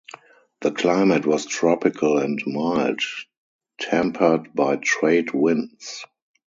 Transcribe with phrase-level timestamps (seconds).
[0.61, 3.01] The climate was tropical and mild,
[3.79, 6.03] tempered by trade winds.